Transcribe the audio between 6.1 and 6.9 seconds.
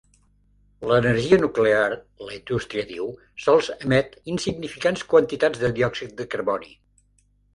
de carboni.